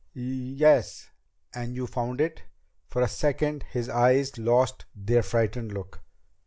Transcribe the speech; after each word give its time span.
"Y 0.15 0.55
yes. 0.55 1.11
And 1.53 1.75
you 1.75 1.85
found 1.85 2.21
it!" 2.21 2.41
For 2.87 3.03
a 3.03 3.07
second 3.07 3.61
his 3.69 3.87
eyes 3.87 4.35
lost 4.39 4.85
their 4.95 5.21
frightened 5.21 5.73
look. 5.73 6.01